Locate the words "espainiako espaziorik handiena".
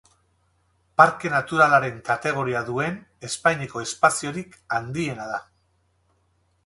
3.29-5.29